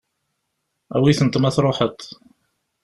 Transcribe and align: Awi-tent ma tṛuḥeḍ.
Awi-tent 0.95 1.39
ma 1.39 1.49
tṛuḥeḍ. 1.55 1.97